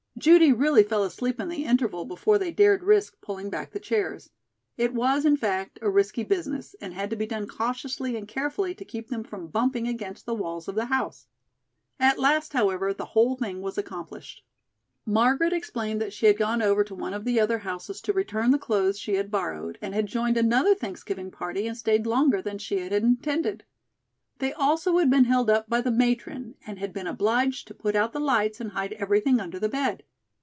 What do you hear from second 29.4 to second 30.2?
the bed.